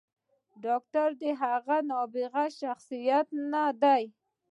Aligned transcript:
“ډاکتر 0.63 1.09
د 1.21 1.23
هغه 1.43 1.77
نابغه 1.89 2.45
شخصياتو 2.59 3.37
نه 3.53 3.63
دے 3.81 4.03